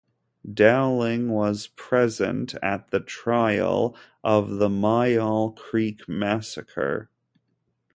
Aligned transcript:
Dowling 0.51 1.29
was 1.29 1.67
present 1.67 2.55
at 2.63 2.89
the 2.89 2.99
trial 3.01 3.95
of 4.23 4.57
the 4.57 4.67
Myall 4.67 5.51
Creek 5.55 6.09
Massacre. 6.09 7.11